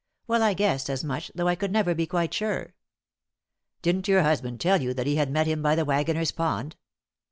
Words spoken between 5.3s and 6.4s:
him by the Waggoner's